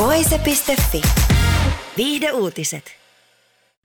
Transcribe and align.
Voise.fi. 0.00 1.02
Viihde 1.96 2.32
uutiset. 2.32 2.84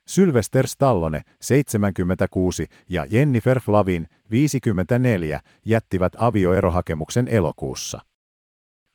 Sylvester 0.07 0.67
Stallone, 0.67 1.21
76, 1.41 2.65
ja 2.89 3.05
Jennifer 3.09 3.59
Flavin, 3.59 4.07
54, 4.31 5.39
jättivät 5.65 6.13
avioerohakemuksen 6.17 7.27
elokuussa. 7.27 7.99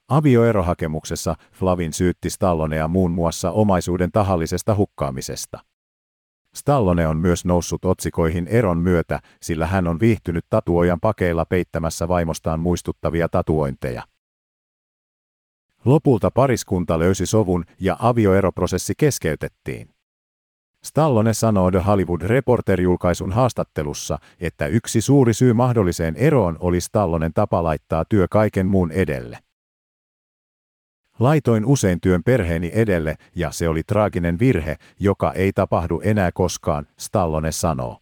Avioerohakemuksessa 0.09 1.35
Flavin 1.53 1.93
syytti 1.93 2.31
Stallonea 2.31 2.89
muun 2.89 3.11
muassa 3.11 3.51
omaisuuden 3.51 4.13
tahallisesta 4.13 4.75
hukkaamisesta. 4.75 5.59
Stallone 6.55 7.07
on 7.07 7.17
myös 7.17 7.45
noussut 7.45 7.85
otsikoihin 7.85 8.47
eron 8.47 8.79
myötä, 8.79 9.21
sillä 9.43 9.67
hän 9.67 9.89
on 9.89 10.01
viihtynyt 10.01 10.45
tatuojan 10.51 11.01
pakeilla 11.01 11.45
peittämässä 11.45 12.09
vaimostaan 12.09 12.61
muistuttavia 12.61 13.29
tatuointeja. 13.29 14.03
Lopulta 15.85 16.31
pariskunta 16.31 16.99
löysi 16.99 17.27
sovun 17.27 17.65
ja 17.81 17.97
avioeroprosessi 17.99 18.95
keskeytettiin. 18.99 19.91
Stallone 20.85 21.35
sanoo 21.35 21.71
The 21.71 21.79
Hollywood 21.79 22.23
Reporter-julkaisun 22.23 23.33
haastattelussa, 23.33 24.19
että 24.41 24.67
yksi 24.67 25.01
suuri 25.01 25.35
syy 25.35 25.53
mahdolliseen 25.53 26.17
eroon 26.17 26.57
oli 26.61 26.81
Stallonen 26.81 27.33
tapa 27.33 27.63
laittaa 27.63 28.05
työ 28.09 28.27
kaiken 28.31 28.67
muun 28.67 28.93
edelle. 28.93 29.39
Laitoin 31.19 31.65
usein 31.65 32.01
työn 32.01 32.23
perheeni 32.23 32.71
edelle 32.75 33.17
ja 33.37 33.51
se 33.51 33.69
oli 33.69 33.83
traaginen 33.83 34.39
virhe, 34.39 34.77
joka 34.99 35.33
ei 35.33 35.53
tapahdu 35.53 36.01
enää 36.05 36.31
koskaan, 36.33 36.87
Stallone 36.99 37.53
sanoo. 37.53 37.99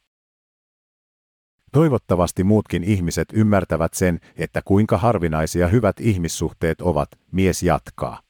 Toivottavasti 1.78 2.44
muutkin 2.44 2.84
ihmiset 2.84 3.28
ymmärtävät 3.32 3.94
sen, 3.94 4.20
että 4.36 4.62
kuinka 4.64 4.98
harvinaisia 4.98 5.68
hyvät 5.68 6.00
ihmissuhteet 6.00 6.80
ovat, 6.80 7.08
mies 7.32 7.62
jatkaa. 7.62 8.22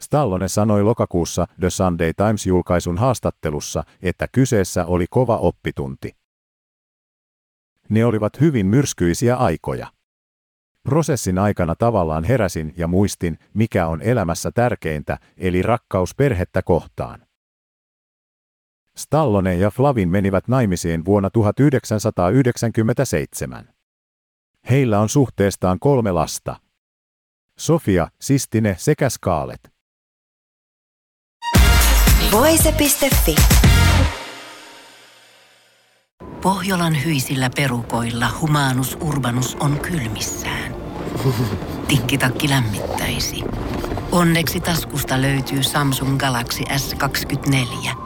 Stallone 0.00 0.48
sanoi 0.48 0.82
lokakuussa 0.82 1.46
The 1.60 1.70
Sunday 1.70 2.12
Times-julkaisun 2.12 2.98
haastattelussa, 2.98 3.84
että 4.02 4.28
kyseessä 4.32 4.86
oli 4.86 5.06
kova 5.10 5.36
oppitunti. 5.36 6.16
Ne 7.88 8.04
olivat 8.04 8.40
hyvin 8.40 8.66
myrskyisiä 8.66 9.36
aikoja. 9.36 9.86
Prosessin 10.82 11.38
aikana 11.38 11.74
tavallaan 11.74 12.24
heräsin 12.24 12.74
ja 12.76 12.86
muistin, 12.86 13.38
mikä 13.54 13.86
on 13.86 14.02
elämässä 14.02 14.50
tärkeintä, 14.50 15.18
eli 15.36 15.62
rakkaus 15.62 16.14
perhettä 16.14 16.62
kohtaan. 16.62 17.25
Stallone 18.98 19.54
ja 19.54 19.70
Flavin 19.70 20.08
menivät 20.08 20.48
naimisiin 20.48 21.04
vuonna 21.04 21.30
1997. 21.30 23.68
Heillä 24.70 25.00
on 25.00 25.08
suhteestaan 25.08 25.78
kolme 25.78 26.12
lasta. 26.12 26.56
Sofia, 27.58 28.08
Sistine 28.20 28.76
sekä 28.78 29.10
Scarlett. 29.10 29.64
Voise.fi. 32.32 33.34
Pohjolan 36.42 37.04
hyisillä 37.04 37.50
perukoilla 37.56 38.26
Humanus 38.40 38.98
Urbanus 39.00 39.56
on 39.60 39.80
kylmissään. 39.80 40.74
Tikkitakki 41.88 42.48
lämmittäisi. 42.48 43.42
Onneksi 44.12 44.60
taskusta 44.60 45.22
löytyy 45.22 45.62
Samsung 45.62 46.18
Galaxy 46.18 46.62
S24, 46.62 48.05